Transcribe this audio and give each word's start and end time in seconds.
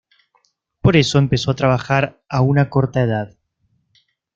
Por 0.81 0.97
eso, 0.97 1.19
empezó 1.19 1.51
a 1.51 1.55
trabajar 1.55 2.23
a 2.27 2.41
una 2.41 2.71
corta 2.71 3.03
edad. 3.03 3.37